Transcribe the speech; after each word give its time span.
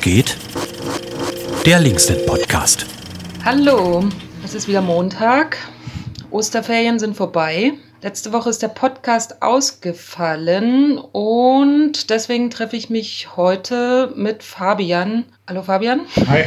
Geht? 0.00 0.36
Der 1.64 1.80
Linksnet 1.80 2.26
Podcast. 2.26 2.86
Hallo, 3.44 4.04
es 4.44 4.54
ist 4.54 4.68
wieder 4.68 4.80
Montag. 4.80 5.56
Osterferien 6.30 6.98
sind 6.98 7.16
vorbei. 7.16 7.72
Letzte 8.02 8.32
Woche 8.32 8.50
ist 8.50 8.62
der 8.62 8.68
Podcast 8.68 9.42
ausgefallen 9.42 10.98
und 10.98 12.10
deswegen 12.10 12.50
treffe 12.50 12.76
ich 12.76 12.90
mich 12.90 13.36
heute 13.36 14.12
mit 14.14 14.42
Fabian. 14.42 15.24
Hallo 15.48 15.62
Fabian. 15.62 16.00
Hi. 16.28 16.44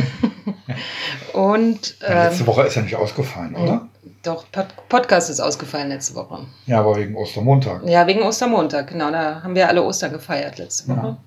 und 1.34 1.98
Ja, 2.02 2.26
letzte 2.26 2.48
Woche 2.48 2.64
ist 2.64 2.76
ja 2.76 2.82
nicht 2.84 2.96
ausgefallen, 2.96 3.56
oder? 3.56 3.88
doch, 4.24 4.46
Pod 4.52 4.68
Podcast 4.90 5.30
ist 5.30 5.40
ausgefallen 5.40 5.90
letzte 5.90 6.16
Woche. 6.16 6.46
Ja, 6.66 6.80
aber 6.80 6.96
wegen 6.96 7.16
Ostermontag. 7.16 7.82
Ja, 7.86 8.06
wegen 8.08 8.22
Ostermontag, 8.22 8.88
genau. 8.88 9.12
Da 9.12 9.42
haben 9.44 9.56
wir 9.56 9.68
alle 9.68 9.84
Ostern 9.84 10.12
gefeiert 10.12 10.58
letzte 10.58 10.90
Woche. 10.90 11.18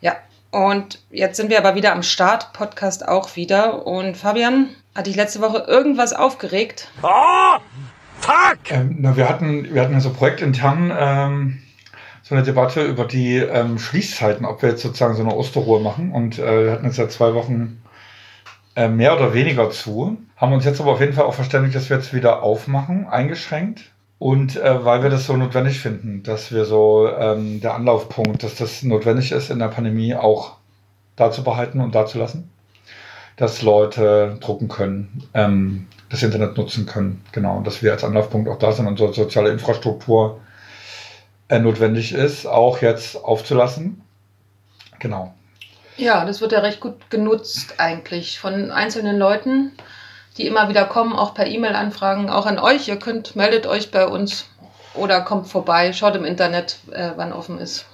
Ja. 0.00 0.16
Und 0.50 1.02
jetzt 1.10 1.36
sind 1.36 1.50
wir 1.50 1.58
aber 1.58 1.74
wieder 1.74 1.92
am 1.92 2.02
Start, 2.02 2.52
Podcast 2.52 3.06
auch 3.06 3.36
wieder. 3.36 3.86
Und 3.86 4.16
Fabian, 4.16 4.70
hat 4.94 5.06
dich 5.06 5.16
letzte 5.16 5.40
Woche 5.40 5.64
irgendwas 5.68 6.12
aufgeregt? 6.12 6.90
Ähm, 8.70 8.96
na, 9.00 9.16
wir 9.16 9.28
hatten, 9.28 9.72
wir 9.72 9.82
hatten 9.82 9.92
ja 9.92 10.00
so 10.00 10.10
projektintern 10.10 10.92
ähm, 10.98 11.62
so 12.22 12.34
eine 12.34 12.44
Debatte 12.44 12.82
über 12.82 13.04
die 13.04 13.36
ähm, 13.36 13.78
Schließzeiten, 13.78 14.44
ob 14.44 14.60
wir 14.62 14.70
jetzt 14.70 14.82
sozusagen 14.82 15.14
so 15.14 15.22
eine 15.22 15.34
Osterruhe 15.34 15.80
machen. 15.80 16.12
Und 16.12 16.38
äh, 16.38 16.64
wir 16.64 16.72
hatten 16.72 16.86
jetzt 16.86 16.98
ja 16.98 17.08
zwei 17.08 17.34
Wochen 17.34 17.82
äh, 18.74 18.88
mehr 18.88 19.14
oder 19.14 19.34
weniger 19.34 19.70
zu. 19.70 20.18
Haben 20.36 20.52
uns 20.52 20.64
jetzt 20.64 20.80
aber 20.80 20.92
auf 20.92 21.00
jeden 21.00 21.12
Fall 21.12 21.24
auch 21.24 21.34
verständigt, 21.34 21.74
dass 21.74 21.90
wir 21.90 21.96
jetzt 21.96 22.12
wieder 22.12 22.42
aufmachen, 22.42 23.06
eingeschränkt. 23.06 23.92
Und 24.18 24.56
äh, 24.56 24.84
weil 24.84 25.02
wir 25.02 25.10
das 25.10 25.26
so 25.26 25.36
notwendig 25.36 25.78
finden, 25.78 26.22
dass 26.24 26.50
wir 26.50 26.64
so 26.64 27.08
ähm, 27.08 27.60
der 27.60 27.74
Anlaufpunkt, 27.74 28.42
dass 28.42 28.56
das 28.56 28.82
notwendig 28.82 29.30
ist 29.30 29.50
in 29.50 29.60
der 29.60 29.68
Pandemie 29.68 30.14
auch 30.14 30.56
da 31.14 31.30
zu 31.30 31.44
behalten 31.44 31.80
und 31.80 31.94
da 31.94 32.06
zu 32.06 32.18
lassen, 32.18 32.50
dass 33.36 33.62
Leute 33.62 34.36
drucken 34.40 34.68
können, 34.68 35.22
ähm, 35.34 35.86
das 36.10 36.22
Internet 36.22 36.56
nutzen 36.56 36.86
können, 36.86 37.22
genau, 37.32 37.58
und 37.58 37.66
dass 37.66 37.82
wir 37.82 37.92
als 37.92 38.02
Anlaufpunkt 38.02 38.48
auch 38.48 38.58
da 38.58 38.72
sind 38.72 38.86
und 38.86 38.98
so 38.98 39.12
soziale 39.12 39.50
Infrastruktur 39.50 40.40
äh, 41.48 41.60
notwendig 41.60 42.12
ist, 42.12 42.46
auch 42.46 42.82
jetzt 42.82 43.16
aufzulassen. 43.16 44.02
Genau. 44.98 45.34
Ja, 45.96 46.24
das 46.24 46.40
wird 46.40 46.52
ja 46.52 46.60
recht 46.60 46.80
gut 46.80 47.10
genutzt 47.10 47.74
eigentlich 47.78 48.38
von 48.38 48.70
einzelnen 48.70 49.18
Leuten, 49.18 49.72
die 50.38 50.46
immer 50.46 50.68
wieder 50.68 50.84
kommen, 50.84 51.12
auch 51.12 51.34
per 51.34 51.46
E-Mail-Anfragen, 51.46 52.30
auch 52.30 52.46
an 52.46 52.58
euch. 52.58 52.88
Ihr 52.88 52.98
könnt, 52.98 53.36
meldet 53.36 53.66
euch 53.66 53.90
bei 53.90 54.06
uns 54.06 54.48
oder 54.94 55.20
kommt 55.20 55.48
vorbei, 55.48 55.92
schaut 55.92 56.16
im 56.16 56.24
Internet, 56.24 56.78
äh, 56.92 57.10
wann 57.16 57.32
offen 57.32 57.58
ist. 57.58 57.86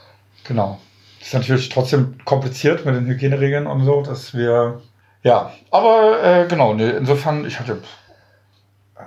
Genau. 0.45 0.79
Das 1.19 1.29
ist 1.29 1.35
natürlich 1.35 1.69
trotzdem 1.71 2.19
kompliziert 2.25 2.85
mit 2.85 2.95
den 2.95 3.07
Hygieneregeln 3.07 3.67
und 3.67 3.85
so, 3.85 4.03
dass 4.03 4.35
wir. 4.35 4.83
Ja, 5.23 5.53
aber 5.71 6.23
äh, 6.23 6.47
genau, 6.47 6.75
ne, 6.75 6.91
insofern, 6.91 7.47
ich 7.47 7.59
hatte. 7.59 7.83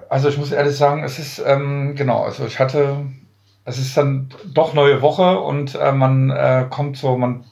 Also 0.10 0.30
ich 0.30 0.38
muss 0.38 0.52
ehrlich 0.52 0.76
sagen, 0.76 1.04
es 1.04 1.20
ist, 1.20 1.40
ähm, 1.46 1.96
genau, 1.96 2.24
also 2.24 2.46
ich 2.46 2.60
hatte. 2.60 3.06
Es 3.66 3.78
ist 3.78 3.98
dann 3.98 4.30
doch 4.46 4.74
neue 4.74 5.02
Woche 5.02 5.40
und 5.40 5.76
äh, 5.76 5.92
man 5.92 6.32
äh, 6.32 6.66
kommt 6.70 6.98
so, 6.98 7.18
man. 7.18 7.44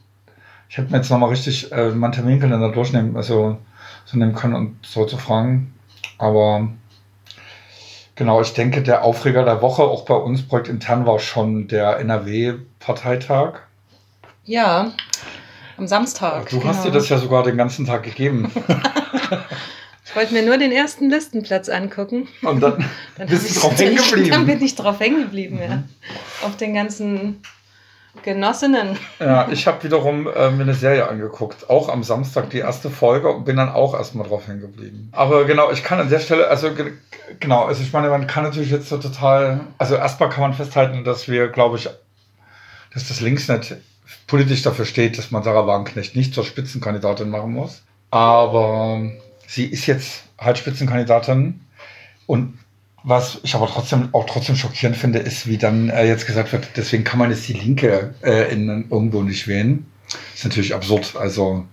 Ich 0.67 0.77
hätte 0.77 0.89
mir 0.89 0.97
jetzt 0.97 1.11
nochmal 1.11 1.29
richtig 1.29 1.71
äh, 1.71 1.91
meinen 1.91 2.13
Terminkalender 2.13 2.71
durchnehmen, 2.71 3.15
also 3.15 3.59
so 4.05 4.17
nehmen 4.17 4.33
können 4.33 4.55
und 4.55 4.77
so 4.83 5.05
zu 5.05 5.17
fragen. 5.17 5.74
Aber 6.17 6.69
genau, 8.15 8.41
ich 8.41 8.53
denke, 8.53 8.81
der 8.81 9.03
Aufreger 9.03 9.43
der 9.43 9.61
Woche, 9.61 9.83
auch 9.83 10.05
bei 10.05 10.15
uns 10.15 10.47
projektintern, 10.47 11.05
war 11.05 11.19
schon 11.19 11.67
der 11.67 11.99
NRW-Parteitag. 11.99 13.59
Ja, 14.45 14.91
am 15.77 15.87
Samstag. 15.87 16.49
Du 16.49 16.63
hast 16.63 16.79
dir 16.79 16.89
genau. 16.89 16.99
das 16.99 17.09
ja 17.09 17.17
sogar 17.17 17.43
den 17.43 17.57
ganzen 17.57 17.85
Tag 17.85 18.03
gegeben. 18.03 18.51
Ich 20.07 20.17
wollte 20.17 20.33
mir 20.33 20.43
nur 20.43 20.57
den 20.57 20.71
ersten 20.71 21.09
Listenplatz 21.09 21.67
angucken. 21.67 22.29
Und 22.41 22.61
dann, 22.61 22.89
Dann 23.17 23.27
bist 23.27 23.53
du 23.53 23.59
drauf 23.59 23.77
hängen 23.77 23.97
Dann 23.97 24.05
geblieben. 24.05 24.41
Mhm. 24.43 24.45
bin 24.45 24.63
ich 24.63 24.75
drauf 24.75 24.99
hängen 25.01 25.23
geblieben, 25.23 25.59
ja. 25.61 25.83
Auf 26.41 26.55
den 26.55 26.73
ganzen 26.73 27.41
Genossinnen. 28.25 28.97
Ja, 29.19 29.47
ich 29.51 29.67
habe 29.67 29.83
wiederum 29.83 30.27
äh, 30.27 30.49
mir 30.49 30.63
eine 30.63 30.73
Serie 30.73 31.07
angeguckt, 31.07 31.69
auch 31.69 31.89
am 31.89 32.03
Samstag 32.03 32.49
die 32.49 32.57
erste 32.57 32.89
Folge 32.89 33.29
und 33.29 33.45
bin 33.45 33.55
dann 33.55 33.69
auch 33.69 33.93
erstmal 33.93 34.27
drauf 34.27 34.47
hängen 34.47 34.61
geblieben. 34.61 35.09
Aber 35.11 35.45
genau, 35.45 35.71
ich 35.71 35.83
kann 35.83 35.99
an 35.99 36.09
der 36.09 36.19
Stelle, 36.19 36.47
also 36.47 36.73
ge- 36.73 36.93
genau, 37.39 37.65
also 37.65 37.83
ich 37.83 37.93
meine, 37.93 38.09
man 38.09 38.25
kann 38.25 38.43
natürlich 38.43 38.71
jetzt 38.71 38.89
so 38.89 38.97
total, 38.97 39.61
also 39.77 39.93
erstmal 39.95 40.29
kann 40.29 40.41
man 40.41 40.53
festhalten, 40.53 41.03
dass 41.03 41.27
wir, 41.27 41.49
glaube 41.49 41.77
ich, 41.77 41.87
dass 42.93 43.07
das 43.07 43.21
Linksnet 43.21 43.77
politisch 44.25 44.63
dafür 44.63 44.85
steht, 44.85 45.19
dass 45.19 45.29
man 45.29 45.43
Sarah 45.43 45.67
Wagenknecht 45.67 46.15
nicht 46.15 46.33
zur 46.33 46.45
Spitzenkandidatin 46.45 47.29
machen 47.29 47.53
muss. 47.53 47.83
Aber 48.09 49.01
sie 49.47 49.65
ist 49.65 49.85
jetzt 49.85 50.23
halt 50.39 50.57
Spitzenkandidatin 50.57 51.61
und 52.25 52.57
was 53.05 53.39
ich 53.43 53.53
aber 53.53 53.67
trotzdem 53.67 54.09
auch 54.13 54.25
trotzdem 54.25 54.55
schockierend 54.55 54.97
finde, 54.97 55.19
ist, 55.19 55.47
wie 55.47 55.57
dann 55.57 55.89
äh, 55.89 56.07
jetzt 56.07 56.25
gesagt 56.25 56.51
wird, 56.51 56.69
deswegen 56.75 57.03
kann 57.03 57.19
man 57.19 57.29
jetzt 57.29 57.47
die 57.47 57.53
Linke 57.53 58.15
äh, 58.23 58.51
in, 58.51 58.67
irgendwo 58.89 59.21
nicht 59.21 59.47
wählen. 59.47 59.85
ist 60.33 60.43
natürlich 60.43 60.73
absurd. 60.73 61.15
Also 61.15 61.65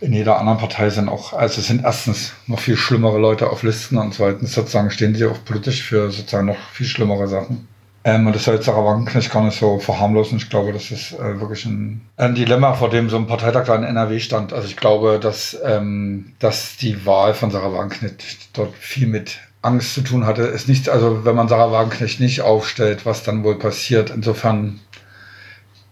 in 0.00 0.12
jeder 0.12 0.38
anderen 0.40 0.58
Partei 0.58 0.90
sind 0.90 1.08
auch, 1.08 1.32
also 1.32 1.60
sind 1.60 1.84
erstens 1.84 2.32
noch 2.48 2.58
viel 2.58 2.76
schlimmere 2.76 3.18
Leute 3.18 3.50
auf 3.50 3.62
Listen 3.62 3.98
und 3.98 4.14
zweitens 4.14 4.52
sozusagen 4.52 4.90
stehen 4.90 5.14
sie 5.14 5.26
auch 5.26 5.44
politisch 5.44 5.84
für 5.84 6.10
sozusagen 6.10 6.48
noch 6.48 6.58
viel 6.72 6.86
schlimmere 6.86 7.28
Sachen. 7.28 7.68
Ähm, 8.04 8.26
und 8.26 8.34
das 8.34 8.42
soll 8.42 8.56
jetzt 8.56 8.64
Sarah 8.66 8.84
Wagenknecht 8.84 9.30
gar 9.30 9.44
nicht 9.44 9.56
so 9.56 9.78
verharmlosen. 9.78 10.38
Ich 10.38 10.50
glaube, 10.50 10.72
das 10.72 10.90
ist 10.90 11.12
äh, 11.12 11.40
wirklich 11.40 11.66
ein, 11.66 12.00
ein 12.16 12.34
Dilemma, 12.34 12.74
vor 12.74 12.90
dem 12.90 13.08
so 13.08 13.16
ein 13.16 13.28
Parteitag 13.28 13.66
da 13.66 13.76
in 13.76 13.84
NRW 13.84 14.18
stand. 14.18 14.52
Also 14.52 14.66
ich 14.66 14.76
glaube, 14.76 15.20
dass, 15.20 15.56
ähm, 15.64 16.32
dass 16.40 16.76
die 16.76 17.06
Wahl 17.06 17.32
von 17.32 17.52
Sarah 17.52 17.72
Wagenknecht 17.72 18.58
dort 18.58 18.74
viel 18.74 19.06
mit 19.06 19.38
Angst 19.62 19.94
zu 19.94 20.02
tun 20.02 20.26
hatte. 20.26 20.42
Ist 20.42 20.68
nicht, 20.68 20.88
also 20.88 21.24
wenn 21.24 21.36
man 21.36 21.48
Sarah 21.48 21.72
Wagenknecht 21.72 22.20
nicht 22.20 22.42
aufstellt, 22.42 23.06
was 23.06 23.22
dann 23.22 23.44
wohl 23.44 23.58
passiert. 23.58 24.10
Insofern 24.10 24.80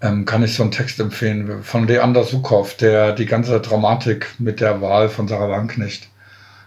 ähm, 0.02 0.24
kann 0.24 0.42
ich 0.42 0.54
so 0.54 0.62
einen 0.62 0.72
Text 0.72 0.98
empfehlen 1.00 1.62
von 1.62 1.86
Leander 1.86 2.24
Sukow, 2.24 2.74
der 2.76 3.12
die 3.12 3.26
ganze 3.26 3.60
Dramatik 3.60 4.34
mit 4.38 4.60
der 4.60 4.80
Wahl 4.80 5.08
von 5.08 5.28
Sarah 5.28 5.48
Wagenknecht 5.48 6.08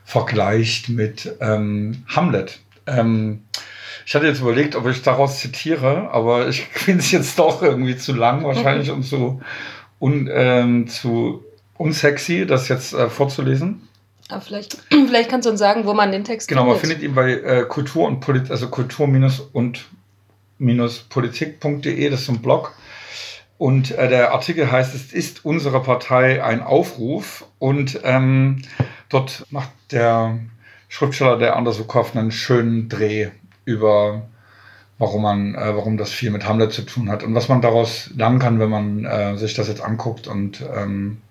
vergleicht 0.06 0.90
mit 0.90 1.36
ähm, 1.40 2.04
Hamlet. 2.08 2.60
Ähm, 2.88 3.44
ich 4.06 4.16
hatte 4.16 4.28
jetzt 4.28 4.42
überlegt, 4.42 4.76
ob 4.76 4.88
ich 4.88 5.02
daraus 5.02 5.40
zitiere, 5.40 6.10
aber 6.12 6.48
ich 6.48 6.62
finde 6.72 7.00
es 7.00 7.12
jetzt 7.12 7.40
doch 7.40 7.62
irgendwie 7.62 7.98
zu 7.98 8.14
lang 8.14 8.44
wahrscheinlich 8.44 8.92
und 8.92 9.04
zu, 9.04 9.42
un, 10.00 10.30
ähm, 10.32 10.88
zu 10.88 11.44
unsexy, 11.78 12.46
das 12.46 12.68
jetzt 12.68 12.94
äh, 12.94 13.10
vorzulesen. 13.10 13.88
Aber 14.34 14.42
vielleicht, 14.42 14.78
vielleicht 14.90 15.30
kannst 15.30 15.46
du 15.46 15.52
uns 15.52 15.60
sagen, 15.60 15.86
wo 15.86 15.94
man 15.94 16.12
den 16.12 16.24
Text 16.24 16.48
Genau, 16.48 16.66
man 16.66 16.78
findet 16.78 17.02
ihn 17.02 17.16
bei 17.16 17.32
äh, 17.32 17.66
Kultur 17.68 18.08
und 18.08 18.20
Polit 18.20 18.52
also 18.52 18.68
Kultur 18.68 19.08
und 19.54 19.86
Politik.de, 21.10 22.10
das 22.10 22.20
ist 22.20 22.26
so 22.26 22.34
ein 22.34 22.42
Blog. 22.42 22.74
Und 23.58 23.92
äh, 23.92 24.10
der 24.10 24.34
Artikel 24.34 24.72
heißt, 24.72 24.94
es 24.96 25.14
ist 25.14 25.46
unsere 25.46 25.82
Partei 25.82 26.44
ein 26.44 26.62
Aufruf. 26.62 27.46
Und 27.60 28.00
ähm, 28.04 28.62
dort 29.10 29.46
macht 29.52 29.70
der 29.92 30.40
Schriftsteller, 30.90 31.38
der 31.38 31.56
Anders 31.56 31.78
Sukow, 31.78 32.16
einen 32.16 32.32
schönen 32.32 32.90
Dreh 32.90 33.30
über, 33.66 34.24
warum 34.98 35.22
man, 35.22 35.56
äh, 35.56 35.76
warum 35.76 35.98
das 35.98 36.12
viel 36.12 36.32
mit 36.32 36.48
Hamlet 36.48 36.74
zu 36.74 36.82
tun 36.82 37.10
hat 37.10 37.24
und 37.24 37.36
was 37.36 37.48
man 37.48 37.62
daraus 37.62 38.10
lernen 38.16 38.40
kann, 38.40 38.60
wenn 38.60 38.70
man 38.70 39.06
äh, 39.06 39.38
sich 39.38 39.54
das 39.54 39.68
jetzt 39.68 39.82
anguckt 39.82 40.28
und 40.28 40.64
ähm, 40.76 41.22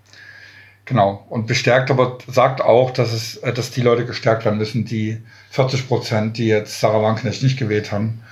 Genau. 0.84 1.24
Und 1.28 1.46
bestärkt, 1.46 1.90
aber 1.90 2.18
sagt 2.26 2.60
auch, 2.60 2.90
dass 2.90 3.12
es, 3.12 3.36
äh, 3.36 3.52
dass 3.52 3.70
die 3.70 3.82
Leute 3.82 4.04
gestärkt 4.04 4.44
werden 4.44 4.58
müssen, 4.58 4.84
die 4.84 5.18
40 5.50 5.88
Prozent, 5.88 6.38
die 6.38 6.46
jetzt 6.46 6.80
Sarah 6.80 7.02
Wagenknecht 7.02 7.42
nicht 7.42 7.58
gewählt 7.58 7.92
haben. 7.92 8.22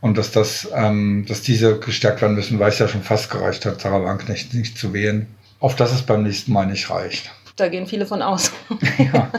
Und 0.00 0.16
dass 0.16 0.32
das, 0.32 0.68
ähm, 0.74 1.26
dass 1.28 1.42
diese 1.42 1.78
gestärkt 1.78 2.22
werden 2.22 2.34
müssen, 2.34 2.58
weil 2.58 2.70
es 2.70 2.78
ja 2.78 2.88
schon 2.88 3.02
fast 3.02 3.30
gereicht 3.30 3.66
hat, 3.66 3.82
Sarah 3.82 4.02
Wagenknecht 4.02 4.54
nicht 4.54 4.78
zu 4.78 4.94
wählen. 4.94 5.26
Auf 5.58 5.76
dass 5.76 5.92
es 5.92 6.02
beim 6.02 6.22
nächsten 6.22 6.52
Mal 6.52 6.66
nicht 6.66 6.88
reicht. 6.88 7.30
Da 7.56 7.68
gehen 7.68 7.86
viele 7.86 8.06
von 8.06 8.22
aus. 8.22 8.52
Ja. 8.98 9.30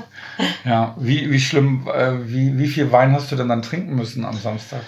ja. 0.66 0.96
Wie, 1.00 1.32
wie 1.32 1.40
schlimm, 1.40 1.88
äh, 1.92 2.28
wie, 2.28 2.58
wie 2.60 2.68
viel 2.68 2.92
Wein 2.92 3.14
hast 3.14 3.32
du 3.32 3.36
denn 3.36 3.50
dann 3.50 3.64
trinken 3.64 3.96
müssen 3.96 4.26
am 4.26 4.38
Samstag? 4.38 4.82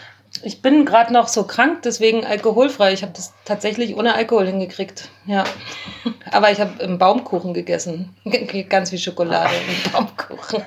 Ich 0.44 0.62
bin 0.62 0.86
gerade 0.86 1.13
noch 1.13 1.30
so 1.30 1.45
krank, 1.45 1.84
deswegen 1.84 2.25
alkoholfrei. 2.25 2.92
Ich 2.92 3.01
habe 3.01 3.13
das 3.16 3.34
tatsächlich 3.45 3.95
ohne 3.95 4.13
Alkohol 4.16 4.45
hingekriegt. 4.45 5.10
Ja. 5.25 5.45
Aber 6.31 6.51
ich 6.51 6.60
habe 6.60 6.84
einen 6.84 6.98
Baumkuchen 6.98 7.54
gegessen. 7.54 8.16
Ganz 8.69 8.90
viel 8.90 9.00
Schokolade 9.00 9.54
und 9.68 9.94
Baumkuchen. 9.94 10.63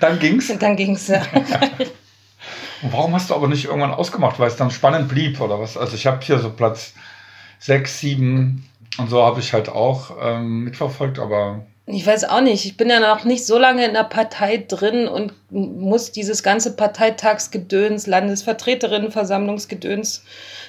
Dann 0.00 0.18
ging's. 0.18 0.52
Dann 0.60 0.76
ging 0.76 0.94
es 0.94 1.08
ja. 1.08 1.22
Warum 2.82 3.14
hast 3.14 3.30
du 3.30 3.34
aber 3.34 3.48
nicht 3.48 3.64
irgendwann 3.64 3.92
ausgemacht, 3.92 4.38
weil 4.38 4.46
es 4.46 4.54
dann 4.54 4.70
spannend 4.70 5.08
blieb 5.08 5.40
oder 5.40 5.58
was? 5.58 5.76
Also 5.76 5.96
ich 5.96 6.06
habe 6.06 6.24
hier 6.24 6.38
so 6.38 6.50
Platz 6.50 6.94
6, 7.58 7.98
7 7.98 8.68
und 8.98 9.10
so 9.10 9.24
habe 9.24 9.40
ich 9.40 9.52
halt 9.52 9.68
auch 9.68 10.12
ähm, 10.22 10.64
mitverfolgt, 10.64 11.18
aber 11.18 11.66
Ich 11.90 12.06
weiß 12.06 12.24
auch 12.24 12.42
nicht. 12.42 12.66
Ich 12.66 12.76
bin 12.76 12.90
ja 12.90 13.00
noch 13.00 13.24
nicht 13.24 13.46
so 13.46 13.56
lange 13.58 13.86
in 13.86 13.94
der 13.94 14.04
Partei 14.04 14.62
drin 14.68 15.08
und 15.08 15.32
muss 15.50 16.12
dieses 16.12 16.42
ganze 16.42 16.76
Parteitagsgedöns, 16.76 18.06
Landesvertreterinnenversammlungsgedöns 18.06 20.22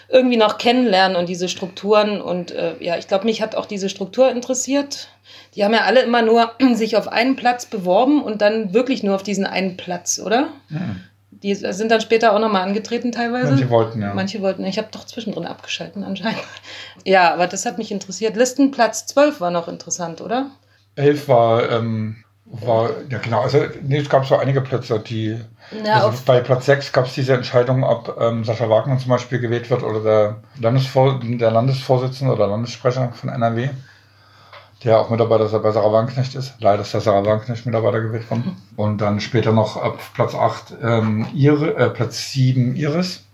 irgendwie 0.07 0.38
noch 0.38 0.57
kennenlernen 0.57 1.18
und 1.18 1.27
diese 1.27 1.50
Strukturen. 1.50 2.21
Und 2.21 2.51
äh, 2.51 2.75
ja, 2.80 2.98
ich 2.98 3.10
glaube, 3.10 3.25
mich 3.25 3.42
hat 3.42 3.56
auch 3.56 3.66
diese 3.66 3.89
Struktur 3.89 4.31
interessiert. 4.31 5.10
Die 5.56 5.66
haben 5.66 5.74
ja 5.74 5.81
alle 5.81 6.00
immer 6.01 6.21
nur 6.21 6.54
sich 6.74 6.95
auf 6.95 7.10
einen 7.10 7.36
Platz 7.36 7.66
beworben 7.66 8.24
und 8.24 8.42
dann 8.42 8.74
wirklich 8.74 9.04
nur 9.04 9.16
auf 9.16 9.24
diesen 9.24 9.45
einen 9.45 9.75
Platz, 9.75 10.21
oder? 10.24 10.48
Hm. 10.69 11.04
Die 11.31 11.54
sind 11.54 11.92
dann 11.92 12.01
später 12.01 12.33
auch 12.33 12.39
nochmal 12.39 12.63
angetreten 12.63 13.12
teilweise. 13.12 13.51
Manche 13.51 13.69
wollten, 13.69 14.01
ja. 14.01 14.13
Manche 14.13 14.42
wollten. 14.42 14.66
Ich 14.66 14.77
habe 14.77 14.88
doch 14.92 15.06
zwischendrin 15.06 15.45
abgeschalten 15.45 16.04
anscheinend. 16.04 16.44
Ja, 17.06 17.33
aber 17.33 17.48
das 17.48 17.66
hat 17.66 17.77
mich 17.77 17.92
interessiert. 17.92 18.36
Listenplatz 18.36 19.06
12 19.06 19.39
war 19.39 19.51
noch 19.51 19.69
interessant, 19.69 20.19
oder? 20.19 20.51
11 21.00 21.28
war, 21.28 21.72
ähm, 21.72 22.18
war 22.46 22.90
ja 23.10 23.19
genau, 23.19 23.42
also 23.42 23.60
nee, 23.84 23.98
es 23.98 24.10
gab 24.10 24.25
so 24.25 24.38
einige 24.38 24.62
Plätze, 24.62 25.00
die, 25.00 25.40
Ja, 25.86 26.06
also 26.06 26.22
bei 26.25 26.42
Platz 26.42 26.66
6 26.66 26.92
gab 26.92 27.06
es 27.06 27.13
diese 27.13 27.34
Entscheidung, 27.34 27.84
ob 27.84 28.18
ähm, 28.19 28.44
Sascha 28.44 28.69
Wagner 28.69 28.98
zum 28.98 29.10
Beispiel 29.10 29.40
gewählt 29.40 29.69
wird 29.69 29.84
oder 29.84 30.01
der, 30.01 30.36
Landesvor 30.60 31.19
der 31.24 31.51
Landesvorsitzende 31.51 32.34
oder 32.34 32.48
Landessprecher 32.48 33.12
von 33.13 33.30
NRW, 33.30 33.69
der 34.84 35.00
auch 35.00 35.10
Mitarbeiter 35.10 35.48
bei 35.60 35.72
Sarah 35.72 35.92
Wagenknecht 35.94 36.36
ist. 36.36 36.56
Leider 36.60 36.81
ist 36.81 36.94
der 36.94 37.02
Sarah 37.02 37.25
Wagenknecht 37.25 37.66
Mitarbeiter 37.66 38.02
gewählt 38.02 38.30
worden. 38.30 38.57
Und 38.75 39.00
dann 39.00 39.19
später 39.19 39.52
noch 39.52 39.78
ab 39.78 40.00
Platz 40.16 40.34
8 40.34 40.74
ähm, 40.81 41.28
Ihre, 41.34 41.75
äh, 41.75 41.90
Platz 41.90 42.31
7 42.31 42.75
Iris, 42.75 43.25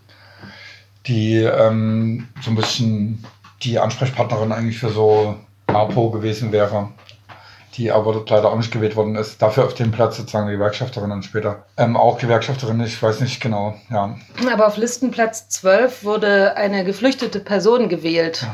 die 1.06 1.36
ähm, 1.36 2.28
so 2.42 2.50
ein 2.50 2.56
bisschen 2.56 3.24
die 3.62 3.78
Ansprechpartnerin 3.78 4.52
eigentlich 4.52 4.78
für 4.78 4.90
so 4.90 5.36
APO 5.68 6.10
gewesen 6.10 6.52
wäre 6.52 6.90
die 7.76 7.92
aber 7.92 8.12
dort 8.12 8.30
leider 8.30 8.50
auch 8.50 8.56
nicht 8.56 8.72
gewählt 8.72 8.96
worden 8.96 9.16
ist. 9.16 9.40
Dafür 9.42 9.64
auf 9.64 9.74
dem 9.74 9.90
Platz 9.90 10.16
sozusagen 10.16 10.46
die 10.46 10.54
Gewerkschafterin 10.54 11.10
dann 11.10 11.22
später. 11.22 11.66
Ähm, 11.76 11.96
auch 11.96 12.18
Gewerkschafterin, 12.18 12.80
ich 12.80 13.02
weiß 13.02 13.20
nicht 13.20 13.40
genau, 13.40 13.74
ja. 13.90 14.16
aber 14.50 14.66
auf 14.66 14.76
Listenplatz 14.76 15.48
12 15.48 16.04
wurde 16.04 16.56
eine 16.56 16.84
geflüchtete 16.84 17.40
Person 17.40 17.88
gewählt. 17.88 18.46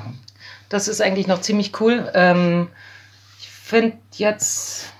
Das 0.69 0.89
ist 0.89 1.01
eigentlich 1.01 1.27
noch 1.27 1.41
ziemlich 1.41 1.81
cool. 1.81 2.11
Ähm, 2.15 2.69
ich 3.39 3.49
finde 3.49 3.97
jetzt 4.15 4.93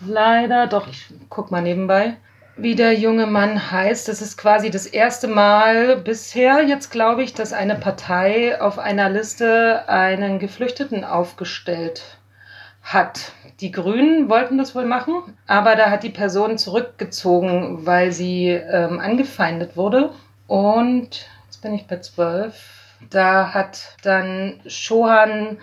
leider, 0.00 0.66
doch, 0.66 0.88
ich 0.88 1.06
guck 1.28 1.50
mal 1.50 1.62
nebenbei, 1.62 2.16
wie 2.56 2.74
der 2.74 2.94
junge 2.94 3.26
Mann 3.26 3.70
heißt. 3.70 4.08
Das 4.08 4.20
ist 4.20 4.36
quasi 4.36 4.70
das 4.70 4.86
erste 4.86 5.28
Mal 5.28 5.96
bisher, 5.96 6.62
jetzt 6.62 6.90
glaube 6.90 7.22
ich, 7.22 7.34
dass 7.34 7.52
eine 7.52 7.76
Partei 7.76 8.60
auf 8.60 8.78
einer 8.78 9.08
Liste 9.08 9.88
einen 9.88 10.40
Geflüchteten 10.40 11.04
aufgestellt 11.04 12.17
hat. 12.92 13.32
Die 13.60 13.72
Grünen 13.72 14.28
wollten 14.28 14.56
das 14.56 14.74
wohl 14.74 14.84
machen, 14.84 15.36
aber 15.46 15.74
da 15.74 15.90
hat 15.90 16.04
die 16.04 16.10
Person 16.10 16.58
zurückgezogen, 16.58 17.86
weil 17.86 18.12
sie 18.12 18.48
ähm, 18.50 19.00
angefeindet 19.00 19.76
wurde. 19.76 20.12
Und 20.46 21.26
jetzt 21.46 21.60
bin 21.60 21.74
ich 21.74 21.86
bei 21.86 21.98
12. 21.98 22.54
Da 23.10 23.52
hat 23.52 23.96
dann 24.02 24.60
Shohan 24.66 25.58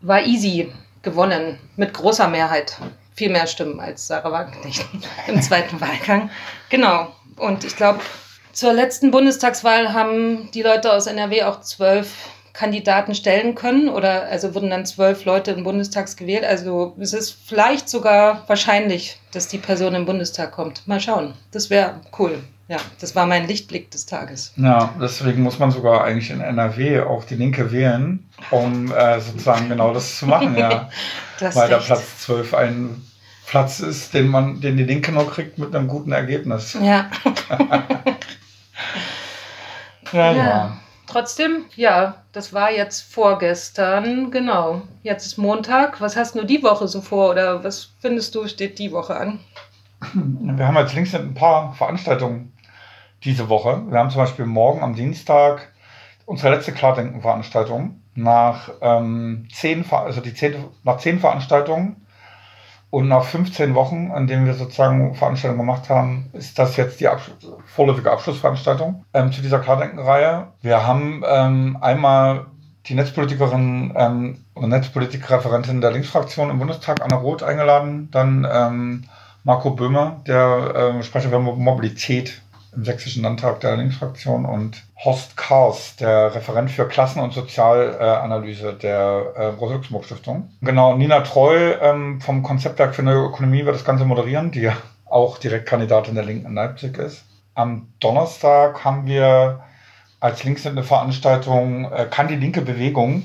Waisi 0.00 0.72
gewonnen 1.02 1.58
mit 1.76 1.94
großer 1.94 2.28
Mehrheit. 2.28 2.76
Viel 3.14 3.30
mehr 3.30 3.46
Stimmen 3.46 3.80
als 3.80 4.06
Sarah 4.06 4.32
Wagenknecht 4.32 4.86
im 5.26 5.42
zweiten 5.42 5.80
Wahlgang. 5.80 6.30
Genau. 6.70 7.08
Und 7.36 7.64
ich 7.64 7.76
glaube, 7.76 8.00
zur 8.52 8.72
letzten 8.72 9.10
Bundestagswahl 9.10 9.92
haben 9.92 10.50
die 10.52 10.62
Leute 10.62 10.92
aus 10.92 11.06
NRW 11.06 11.44
auch 11.44 11.60
zwölf 11.60 12.30
Kandidaten 12.52 13.14
stellen 13.14 13.54
können 13.54 13.88
oder 13.88 14.24
also 14.24 14.54
wurden 14.54 14.70
dann 14.70 14.84
zwölf 14.84 15.24
Leute 15.24 15.52
im 15.52 15.64
Bundestag 15.64 16.14
gewählt. 16.16 16.44
Also 16.44 16.94
es 17.00 17.12
ist 17.12 17.36
vielleicht 17.46 17.88
sogar 17.88 18.44
wahrscheinlich, 18.46 19.18
dass 19.32 19.48
die 19.48 19.58
Person 19.58 19.94
im 19.94 20.04
Bundestag 20.04 20.52
kommt. 20.52 20.86
Mal 20.86 21.00
schauen. 21.00 21.34
Das 21.50 21.70
wäre 21.70 22.00
cool. 22.18 22.38
Ja, 22.68 22.78
das 23.00 23.14
war 23.14 23.26
mein 23.26 23.46
Lichtblick 23.48 23.90
des 23.90 24.06
Tages. 24.06 24.52
Ja, 24.56 24.94
deswegen 25.00 25.42
muss 25.42 25.58
man 25.58 25.70
sogar 25.70 26.04
eigentlich 26.04 26.30
in 26.30 26.40
NRW 26.40 27.00
auch 27.00 27.24
die 27.24 27.34
Linke 27.34 27.70
wählen, 27.72 28.28
um 28.50 28.90
äh, 28.92 29.20
sozusagen 29.20 29.68
genau 29.68 29.92
das 29.92 30.18
zu 30.18 30.26
machen, 30.26 30.56
ja. 30.56 30.88
Das 31.40 31.56
Weil 31.56 31.68
der 31.68 31.78
recht. 31.78 31.86
Platz 31.86 32.18
12 32.20 32.54
ein 32.54 33.02
Platz 33.46 33.80
ist, 33.80 34.14
den 34.14 34.28
man, 34.28 34.60
den 34.60 34.76
die 34.76 34.84
Linke 34.84 35.10
noch 35.12 35.30
kriegt 35.30 35.58
mit 35.58 35.74
einem 35.74 35.88
guten 35.88 36.12
Ergebnis. 36.12 36.76
Ja. 36.80 37.10
Ja, 40.12 40.32
Ja. 40.32 40.76
Trotzdem, 41.12 41.66
ja, 41.76 42.14
das 42.32 42.54
war 42.54 42.72
jetzt 42.72 43.02
vorgestern, 43.02 44.30
genau. 44.30 44.80
Jetzt 45.02 45.26
ist 45.26 45.36
Montag. 45.36 46.00
Was 46.00 46.16
hast 46.16 46.34
du 46.34 46.44
die 46.44 46.62
Woche 46.62 46.88
so 46.88 47.02
vor 47.02 47.32
oder 47.32 47.62
was 47.62 47.90
findest 48.00 48.34
du 48.34 48.48
steht 48.48 48.78
die 48.78 48.92
Woche 48.92 49.14
an? 49.14 49.40
Wir 50.14 50.66
haben 50.66 50.78
als 50.78 50.94
links 50.94 51.14
ein 51.14 51.34
paar 51.34 51.74
Veranstaltungen 51.74 52.54
diese 53.24 53.50
Woche. 53.50 53.82
Wir 53.90 53.98
haben 53.98 54.08
zum 54.08 54.22
Beispiel 54.22 54.46
morgen 54.46 54.82
am 54.82 54.94
Dienstag 54.94 55.70
unsere 56.24 56.54
letzte 56.54 56.72
Klardenken-Veranstaltung. 56.72 58.00
Nach, 58.14 58.70
ähm, 58.80 59.48
zehn, 59.52 59.84
also 59.90 60.22
die 60.22 60.32
zehn, 60.32 60.64
nach 60.82 60.96
zehn 60.96 61.20
Veranstaltungen 61.20 62.06
und 62.92 63.08
nach 63.08 63.24
15 63.24 63.74
Wochen, 63.74 64.10
an 64.12 64.26
denen 64.26 64.44
wir 64.44 64.52
sozusagen 64.52 65.14
Veranstaltungen 65.14 65.62
gemacht 65.66 65.88
haben, 65.88 66.28
ist 66.34 66.58
das 66.58 66.76
jetzt 66.76 67.00
die 67.00 67.08
Absch 67.08 67.30
vorläufige 67.64 68.10
Abschlussveranstaltung 68.12 69.06
ähm, 69.14 69.32
zu 69.32 69.40
dieser 69.40 69.60
Klardenken-Reihe. 69.60 70.48
Wir 70.60 70.86
haben 70.86 71.22
ähm, 71.26 71.78
einmal 71.80 72.48
die 72.84 72.94
Netzpolitikerin 72.94 73.94
ähm, 73.96 74.44
und 74.52 74.68
Netzpolitikreferentin 74.68 75.80
der 75.80 75.92
Linksfraktion 75.92 76.50
im 76.50 76.58
Bundestag, 76.58 77.02
Anna 77.02 77.16
Roth, 77.16 77.42
eingeladen. 77.42 78.10
Dann 78.10 78.46
ähm, 78.52 79.04
Marco 79.42 79.70
Böhmer, 79.70 80.20
der 80.26 80.74
ähm, 80.76 81.02
Sprecher 81.02 81.30
für 81.30 81.38
Mo- 81.38 81.56
Mobilität 81.56 82.42
im 82.74 82.84
Sächsischen 82.84 83.22
Landtag 83.22 83.60
der 83.60 83.76
Linksfraktion 83.76 84.46
und 84.46 84.82
Horst 85.04 85.36
Kars, 85.36 85.96
der 85.96 86.34
Referent 86.34 86.70
für 86.70 86.88
Klassen- 86.88 87.20
und 87.20 87.32
Sozialanalyse 87.32 88.72
der 88.74 89.32
äh, 89.36 89.44
Rosa-Luxemburg-Stiftung. 89.46 90.50
Genau, 90.62 90.96
Nina 90.96 91.20
Treu 91.20 91.74
ähm, 91.80 92.20
vom 92.20 92.42
Konzeptwerk 92.42 92.94
für 92.94 93.02
neue 93.02 93.26
Ökonomie 93.26 93.64
wird 93.64 93.74
das 93.74 93.84
Ganze 93.84 94.04
moderieren, 94.04 94.50
die 94.50 94.70
auch 95.04 95.38
Direktkandidatin 95.38 96.14
der 96.14 96.24
Linken 96.24 96.46
in 96.46 96.54
Leipzig 96.54 96.96
ist. 96.96 97.24
Am 97.54 97.88
Donnerstag 98.00 98.82
haben 98.84 99.06
wir 99.06 99.60
als 100.20 100.44
linksende 100.44 100.82
Veranstaltung 100.82 101.92
äh, 101.92 102.06
Kann 102.10 102.28
die 102.28 102.36
linke 102.36 102.62
Bewegung 102.62 103.24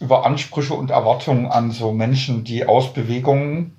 über 0.00 0.26
Ansprüche 0.26 0.74
und 0.74 0.90
Erwartungen 0.90 1.46
an 1.46 1.70
so 1.70 1.92
Menschen, 1.92 2.42
die 2.42 2.66
aus 2.66 2.92
Bewegungen 2.92 3.76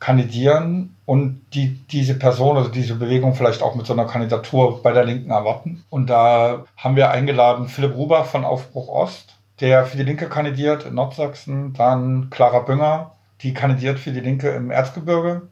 kandidieren 0.00 0.96
und 1.06 1.40
die 1.54 1.74
diese 1.90 2.14
Person, 2.14 2.56
also 2.56 2.70
diese 2.70 2.94
Bewegung 2.94 3.34
vielleicht 3.34 3.62
auch 3.62 3.74
mit 3.74 3.86
so 3.86 3.92
einer 3.92 4.04
Kandidatur 4.04 4.82
bei 4.82 4.92
der 4.92 5.04
Linken 5.04 5.30
erwarten. 5.30 5.84
Und 5.90 6.08
da 6.08 6.64
haben 6.76 6.96
wir 6.96 7.10
eingeladen 7.10 7.68
Philipp 7.68 7.94
Ruber 7.94 8.24
von 8.24 8.44
Aufbruch 8.44 8.88
Ost, 8.88 9.36
der 9.60 9.86
für 9.86 9.96
die 9.96 10.04
Linke 10.04 10.28
kandidiert 10.28 10.84
in 10.84 10.94
Nordsachsen, 10.94 11.72
dann 11.72 12.30
Clara 12.30 12.60
Bünger, 12.60 13.12
die 13.42 13.54
kandidiert 13.54 13.98
für 13.98 14.12
die 14.12 14.20
Linke 14.20 14.50
im 14.50 14.70
Erzgebirge. 14.70 15.48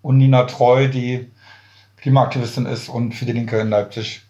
Und 0.00 0.18
Nina 0.18 0.44
Treu, 0.44 0.88
die 0.88 1.30
Klimaaktivistin 1.96 2.66
ist 2.66 2.88
und 2.88 3.14
für 3.14 3.24
die 3.24 3.32
Linke 3.32 3.58
in 3.60 3.70
Leipzig 3.70 4.22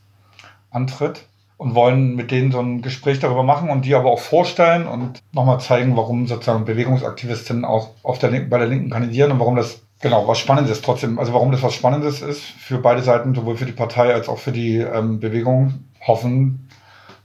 antritt 0.71 1.25
und 1.63 1.77
wollen 1.77 2.17
mit 2.17 2.33
denen 2.33 2.51
so 2.51 2.59
ein 2.59 2.83
Gespräch 2.83 3.21
darüber 3.21 3.45
machen 3.45 3.71
und 3.71 3.85
die 3.85 3.95
aber 3.95 4.11
auch 4.11 4.19
vorstellen 4.19 4.89
und 4.89 5.23
nochmal 5.31 5.61
zeigen, 5.61 5.97
warum 5.97 6.27
sozusagen 6.27 6.65
Bewegungsaktivistinnen 6.65 7.65
auch 7.65 7.91
auf 8.03 8.19
der 8.19 8.33
Linken, 8.33 8.51
bei 8.51 8.59
der 8.59 8.67
Linken 8.67 8.91
kandidieren 8.91 9.31
und 9.31 9.39
warum 9.39 9.55
das 9.55 9.81
genau 10.01 10.27
was 10.27 10.41
Spannendes 10.41 10.83
trotzdem, 10.83 11.21
also 11.21 11.33
warum 11.33 11.53
das 11.53 11.63
was 11.63 11.75
Spannendes 11.75 12.21
ist 12.21 12.41
für 12.41 12.79
beide 12.79 13.03
Seiten, 13.03 13.33
sowohl 13.33 13.57
für 13.57 13.65
die 13.65 13.71
Partei 13.71 14.13
als 14.13 14.29
auch 14.29 14.39
für 14.39 14.51
die 14.51 14.79
ähm, 14.79 15.21
Bewegung, 15.21 15.85
hoffen, 16.05 16.69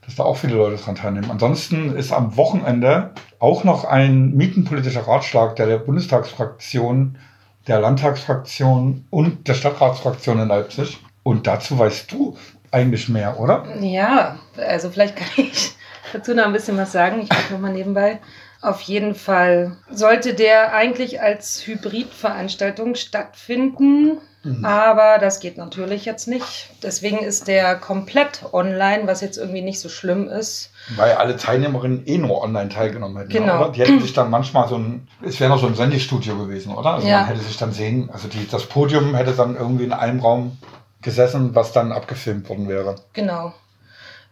dass 0.06 0.14
da 0.14 0.24
auch 0.24 0.38
viele 0.38 0.56
Leute 0.56 0.82
dran 0.82 0.94
teilnehmen. 0.94 1.32
Ansonsten 1.32 1.96
ist 1.96 2.12
am 2.12 2.38
Wochenende 2.38 3.14
auch 3.40 3.64
noch 3.64 3.86
ein 3.86 4.36
mietenpolitischer 4.36 5.08
Ratschlag 5.08 5.56
der 5.56 5.80
Bundestagsfraktion, 5.80 7.18
der 7.66 7.80
Landtagsfraktion 7.80 9.06
und 9.10 9.48
der 9.48 9.56
Stadtratsfraktion 9.56 10.40
in 10.40 10.48
Leipzig. 10.48 11.00
Und 11.24 11.46
dazu 11.46 11.78
weißt 11.78 12.12
du 12.12 12.38
eigentlich 12.72 13.10
mehr, 13.10 13.40
oder? 13.40 13.66
Ja, 13.82 14.38
also 14.58 14.90
vielleicht 14.90 15.16
kann 15.16 15.28
ich 15.38 15.72
dazu 16.14 16.34
noch 16.34 16.46
ein 16.46 16.54
bisschen 16.54 16.78
was 16.78 16.92
sagen. 16.92 17.22
Ich 17.22 17.30
gucke 17.30 17.54
nochmal 17.54 17.74
nebenbei. 17.74 18.20
Auf 18.62 18.82
jeden 18.82 19.14
Fall 19.14 19.78
sollte 19.92 20.34
der 20.34 20.74
eigentlich 20.74 21.22
als 21.22 21.66
Hybridveranstaltung 21.68 22.96
stattfinden, 22.96 24.18
aber 24.64 25.18
das 25.20 25.42
geht 25.42 25.58
natürlich 25.58 26.06
jetzt 26.06 26.28
nicht. 26.28 26.70
Deswegen 26.82 27.20
ist 27.20 27.48
der 27.50 27.76
komplett 27.76 28.46
online, 28.54 29.06
was 29.06 29.20
jetzt 29.20 29.38
irgendwie 29.38 29.62
nicht 29.62 29.80
so 29.82 29.90
schlimm 29.90 30.30
ist. 30.30 30.72
Weil 30.96 31.12
alle 31.14 31.36
Teilnehmerinnen 31.36 32.06
eh 32.08 32.18
nur 32.18 32.42
online 32.42 32.70
teilgenommen 32.70 33.18
hätten. 33.18 33.30
Genau. 33.30 33.60
Oder? 33.60 33.72
Die 33.74 33.82
hätten 33.82 34.00
sich 34.00 34.14
dann 34.14 34.30
manchmal 34.30 34.70
so 34.70 34.78
ein, 34.78 35.08
es 35.22 35.40
wäre 35.42 35.50
noch 35.52 35.60
so 35.60 35.68
ein 35.68 35.76
Sendestudio 35.76 36.38
gewesen, 36.38 36.74
oder? 36.74 36.94
Also 36.96 37.08
Ja. 37.08 37.20
man 37.20 37.28
hätte 37.28 37.42
sich 37.42 37.58
dann 37.58 37.74
sehen, 37.74 38.10
also 38.14 38.28
die, 38.30 38.48
das 38.50 38.66
Podium 38.66 39.14
hätte 39.16 39.34
dann 39.34 39.56
irgendwie 39.58 39.84
in 39.84 39.92
einem 39.94 40.22
Raum 40.22 40.58
gesessen, 41.02 41.56
was 41.56 41.72
dann 41.72 41.92
abgefilmt 41.92 42.50
worden 42.50 42.68
wäre. 42.68 42.96
Genau. 43.14 43.54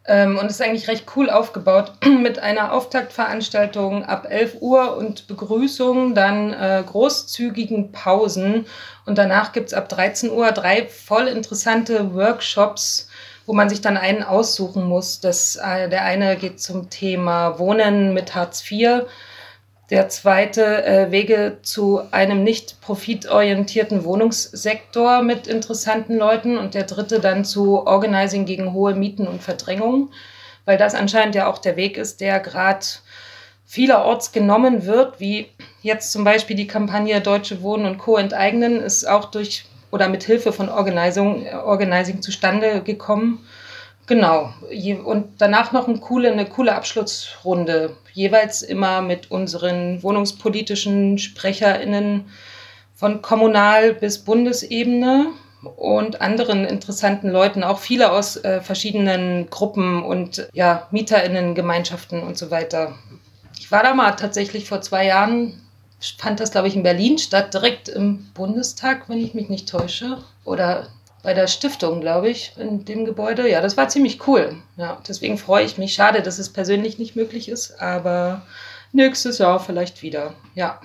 Ähm, 0.07 0.37
und 0.37 0.51
ist 0.51 0.61
eigentlich 0.61 0.87
recht 0.87 1.05
cool 1.15 1.31
aufgebaut 1.31 1.93
mit 2.21 2.37
einer 2.37 2.73
Auftaktveranstaltung 2.73 4.05
ab 4.05 4.27
11 4.29 4.57
Uhr 4.61 4.97
und 4.97 5.27
Begrüßung, 5.27 6.13
dann 6.13 6.53
äh, 6.53 6.83
großzügigen 6.85 7.91
Pausen 7.91 8.67
und 9.05 9.17
danach 9.17 9.51
gibt 9.51 9.67
es 9.67 9.73
ab 9.73 9.89
13 9.89 10.29
Uhr 10.29 10.51
drei 10.51 10.87
voll 10.87 11.27
interessante 11.27 12.13
Workshops, 12.13 13.09
wo 13.47 13.53
man 13.53 13.69
sich 13.69 13.81
dann 13.81 13.97
einen 13.97 14.21
aussuchen 14.21 14.83
muss. 14.83 15.21
Das, 15.21 15.55
äh, 15.55 15.89
der 15.89 16.03
eine 16.03 16.35
geht 16.35 16.61
zum 16.61 16.91
Thema 16.91 17.57
Wohnen 17.57 18.13
mit 18.13 18.35
Hartz 18.35 18.63
IV. 18.69 19.05
Der 19.91 20.09
zweite 20.09 20.83
äh, 20.83 21.11
Wege 21.11 21.59
zu 21.61 22.01
einem 22.11 22.43
nicht 22.43 22.81
profitorientierten 22.81 24.03
Wohnungssektor 24.03 25.21
mit 25.21 25.45
interessanten 25.45 26.17
Leuten 26.17 26.57
und 26.57 26.73
der 26.73 26.83
dritte 26.83 27.19
dann 27.19 27.45
zu 27.45 27.85
Organizing 27.85 28.45
gegen 28.45 28.73
hohe 28.73 28.95
Mieten 28.95 29.27
und 29.27 29.43
Verdrängung, 29.43 30.09
weil 30.65 30.77
das 30.77 30.95
anscheinend 30.95 31.35
ja 31.35 31.47
auch 31.47 31.59
der 31.59 31.75
Weg 31.75 31.97
ist, 31.97 32.19
der 32.19 32.39
gerade 32.39 32.85
vielerorts 33.63 34.31
genommen 34.31 34.85
wird, 34.85 35.19
wie 35.19 35.47
jetzt 35.83 36.11
zum 36.11 36.23
Beispiel 36.23 36.55
die 36.55 36.67
Kampagne 36.67 37.21
Deutsche 37.21 37.61
Wohnen 37.61 37.85
und 37.85 37.99
Co. 37.99 38.17
enteignen, 38.17 38.81
ist 38.81 39.07
auch 39.07 39.25
durch 39.25 39.65
oder 39.91 40.09
mit 40.09 40.23
Hilfe 40.23 40.51
von 40.51 40.67
Organizing, 40.67 41.47
Organizing 41.63 42.21
zustande 42.21 42.81
gekommen. 42.81 43.45
Genau. 44.07 44.53
Und 45.03 45.41
danach 45.41 45.71
noch 45.71 45.87
eine 45.87 45.97
coole, 45.97 46.31
eine 46.31 46.45
coole 46.45 46.75
Abschlussrunde. 46.75 47.97
Jeweils 48.13 48.61
immer 48.61 49.01
mit 49.01 49.31
unseren 49.31 50.03
wohnungspolitischen 50.03 51.17
SprecherInnen 51.17 52.25
von 52.93 53.21
Kommunal- 53.21 53.93
bis 53.93 54.19
Bundesebene 54.19 55.27
und 55.75 56.21
anderen 56.21 56.65
interessanten 56.65 57.29
Leuten, 57.29 57.63
auch 57.63 57.79
viele 57.79 58.11
aus 58.11 58.37
äh, 58.37 58.61
verschiedenen 58.61 59.49
Gruppen 59.49 60.03
und 60.03 60.47
ja, 60.53 60.87
MieterInnen-Gemeinschaften 60.91 62.21
und 62.21 62.37
so 62.37 62.51
weiter. 62.51 62.95
Ich 63.57 63.71
war 63.71 63.81
da 63.81 63.95
mal 63.95 64.11
tatsächlich 64.11 64.69
vor 64.69 64.81
zwei 64.81 65.07
Jahren, 65.07 65.61
fand 66.19 66.39
das, 66.39 66.51
glaube 66.51 66.67
ich, 66.67 66.75
in 66.75 66.83
Berlin 66.83 67.17
statt, 67.17 67.53
direkt 67.53 67.89
im 67.89 68.27
Bundestag, 68.35 69.09
wenn 69.09 69.17
ich 69.17 69.33
mich 69.33 69.49
nicht 69.49 69.67
täusche. 69.67 70.19
Oder 70.43 70.87
bei 71.25 71.33
der 71.33 71.47
Stiftung, 71.47 72.01
glaube 72.01 72.29
ich, 72.29 72.53
in 72.55 72.85
dem 72.85 73.03
Gebäude. 73.03 73.49
Ja, 73.49 73.59
das 73.59 73.75
war 73.77 73.89
ziemlich 73.89 74.27
cool. 74.27 74.57
Ja, 74.77 74.99
deswegen 75.07 75.39
freue 75.39 75.65
ich 75.65 75.79
mich. 75.79 75.95
Schade, 75.95 76.21
dass 76.21 76.37
es 76.37 76.53
persönlich 76.53 76.99
nicht 76.99 77.15
möglich 77.15 77.49
ist, 77.49 77.81
aber 77.81 78.43
nächstes 78.91 79.39
Jahr 79.39 79.59
vielleicht 79.59 80.03
wieder. 80.03 80.35
Ja. 80.53 80.79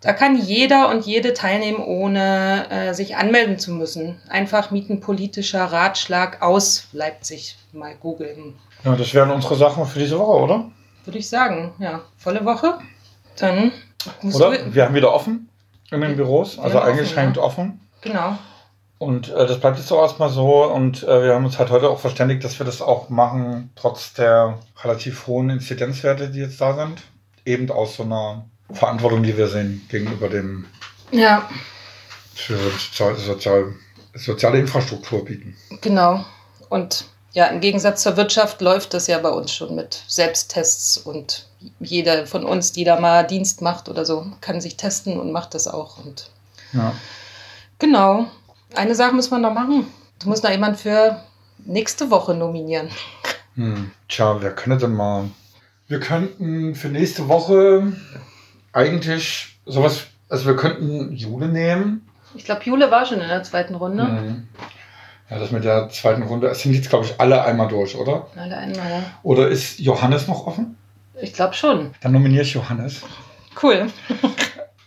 Da 0.00 0.12
kann 0.12 0.38
jeder 0.38 0.88
und 0.90 1.04
jede 1.04 1.34
teilnehmen, 1.34 1.78
ohne 1.84 2.70
äh, 2.70 2.94
sich 2.94 3.16
anmelden 3.16 3.58
zu 3.58 3.72
müssen. 3.72 4.20
Einfach 4.28 4.70
mietenpolitischer 4.70 5.64
Ratschlag 5.64 6.40
aus 6.40 6.86
Leipzig 6.92 7.56
mal 7.72 7.96
googeln. 7.96 8.54
Ja, 8.84 8.94
das 8.94 9.12
wären 9.12 9.32
unsere 9.32 9.56
Sachen 9.56 9.84
für 9.86 9.98
diese 9.98 10.20
Woche, 10.20 10.40
oder? 10.40 10.70
Würde 11.04 11.18
ich 11.18 11.28
sagen, 11.28 11.74
ja. 11.80 12.02
Volle 12.16 12.44
Woche. 12.44 12.78
Dann 13.40 13.72
Oder? 14.22 14.56
du. 14.56 14.72
Wir 14.72 14.84
haben 14.84 14.94
wieder 14.94 15.12
offen 15.12 15.48
in 15.90 16.00
den 16.00 16.14
Büros, 16.14 16.60
also 16.60 16.78
haben 16.78 16.82
offen, 16.82 16.98
eingeschränkt 16.98 17.38
offen. 17.38 17.80
Genau. 18.02 18.38
Und 18.98 19.28
äh, 19.28 19.46
das 19.46 19.60
bleibt 19.60 19.78
jetzt 19.78 19.92
auch 19.92 20.02
erstmal 20.02 20.28
so. 20.30 20.64
Und 20.64 21.02
äh, 21.04 21.22
wir 21.24 21.34
haben 21.34 21.44
uns 21.44 21.58
halt 21.58 21.70
heute 21.70 21.88
auch 21.88 22.00
verständigt, 22.00 22.42
dass 22.44 22.58
wir 22.58 22.66
das 22.66 22.82
auch 22.82 23.08
machen, 23.08 23.70
trotz 23.76 24.12
der 24.14 24.58
relativ 24.82 25.26
hohen 25.26 25.50
Inzidenzwerte, 25.50 26.30
die 26.30 26.40
jetzt 26.40 26.60
da 26.60 26.74
sind. 26.74 27.02
Eben 27.44 27.70
aus 27.70 27.96
so 27.96 28.02
einer 28.02 28.44
Verantwortung, 28.72 29.22
die 29.22 29.36
wir 29.36 29.48
sehen 29.48 29.86
gegenüber 29.88 30.28
dem 30.28 30.66
Ja, 31.12 31.48
für 32.34 32.56
sozial, 32.56 33.16
sozial, 33.16 33.74
soziale 34.14 34.58
Infrastruktur 34.58 35.24
bieten. 35.24 35.56
genau. 35.80 36.24
Und 36.68 37.06
ja, 37.32 37.46
im 37.46 37.60
Gegensatz 37.60 38.02
zur 38.02 38.16
Wirtschaft 38.16 38.60
läuft 38.60 38.92
das 38.94 39.06
ja 39.06 39.18
bei 39.18 39.30
uns 39.30 39.52
schon 39.52 39.74
mit 39.74 40.02
Selbsttests 40.08 40.98
und 40.98 41.46
jeder 41.80 42.26
von 42.26 42.44
uns, 42.44 42.72
die 42.72 42.84
da 42.84 42.98
mal 43.00 43.22
Dienst 43.26 43.62
macht 43.62 43.88
oder 43.88 44.04
so, 44.04 44.26
kann 44.40 44.60
sich 44.60 44.76
testen 44.76 45.18
und 45.18 45.32
macht 45.32 45.54
das 45.54 45.66
auch. 45.68 45.98
Und 46.04 46.30
Ja. 46.72 46.94
genau. 47.78 48.26
Eine 48.74 48.94
Sache 48.94 49.14
muss 49.14 49.30
man 49.30 49.42
noch 49.42 49.54
machen. 49.54 49.86
Du 50.20 50.28
musst 50.28 50.44
noch 50.44 50.50
jemand 50.50 50.78
für 50.78 51.22
nächste 51.64 52.10
Woche 52.10 52.34
nominieren. 52.34 52.88
Hm. 53.54 53.90
Tja, 54.08 54.40
wer 54.40 54.54
könnte 54.54 54.86
denn 54.86 54.94
mal. 54.94 55.30
Wir 55.86 56.00
könnten 56.00 56.74
für 56.74 56.88
nächste 56.88 57.28
Woche 57.28 57.92
eigentlich 58.72 59.58
sowas, 59.64 60.06
also 60.28 60.46
wir 60.46 60.56
könnten 60.56 61.14
Jule 61.14 61.48
nehmen. 61.48 62.06
Ich 62.34 62.44
glaube, 62.44 62.62
Jule 62.64 62.90
war 62.90 63.06
schon 63.06 63.20
in 63.20 63.28
der 63.28 63.42
zweiten 63.42 63.74
Runde. 63.74 64.04
Mhm. 64.04 64.48
Ja, 65.30 65.38
das 65.38 65.50
mit 65.50 65.64
der 65.64 65.88
zweiten 65.90 66.22
Runde, 66.22 66.48
es 66.48 66.60
sind 66.60 66.74
jetzt, 66.74 66.88
glaube 66.88 67.04
ich, 67.04 67.18
alle 67.20 67.44
einmal 67.44 67.68
durch, 67.68 67.96
oder? 67.96 68.28
Alle 68.36 68.56
einmal, 68.56 68.90
ja. 68.90 69.02
Oder 69.22 69.48
ist 69.48 69.78
Johannes 69.78 70.26
noch 70.26 70.46
offen? 70.46 70.76
Ich 71.20 71.32
glaube 71.32 71.54
schon. 71.54 71.90
Dann 72.00 72.12
nominiere 72.12 72.42
ich 72.42 72.54
Johannes. 72.54 73.02
Cool. 73.60 73.88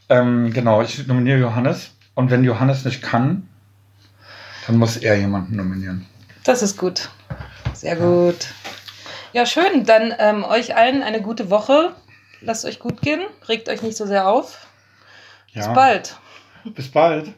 Ähm, 0.09 0.51
genau, 0.51 0.81
ich 0.81 1.07
nominiere 1.07 1.39
Johannes. 1.39 1.91
Und 2.15 2.31
wenn 2.31 2.43
Johannes 2.43 2.83
nicht 2.83 3.01
kann, 3.01 3.47
dann 4.71 4.79
muss 4.79 4.95
er 4.95 5.17
jemanden 5.17 5.57
nominieren. 5.57 6.05
Das 6.45 6.61
ist 6.61 6.77
gut. 6.77 7.09
Sehr 7.73 7.97
gut. 7.97 8.47
Ja, 9.33 9.45
schön. 9.45 9.85
Dann 9.85 10.13
ähm, 10.17 10.45
euch 10.45 10.77
allen 10.77 11.03
eine 11.03 11.21
gute 11.21 11.49
Woche. 11.49 11.93
Lasst 12.39 12.63
euch 12.63 12.79
gut 12.79 13.01
gehen. 13.01 13.19
Regt 13.49 13.67
euch 13.67 13.81
nicht 13.81 13.97
so 13.97 14.05
sehr 14.05 14.29
auf. 14.29 14.65
Bis 15.53 15.65
Ja. 15.65 15.73
bald. 15.73 16.15
Bis 16.63 16.89
bald. 16.89 17.33